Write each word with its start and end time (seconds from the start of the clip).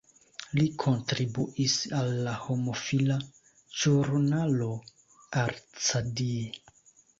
Li 0.59 0.63
kontribuis 0.83 1.75
al 1.97 2.09
la 2.29 2.33
homofila 2.47 3.19
ĵurnalo 3.83 4.73
"Arcadie". 5.45 6.45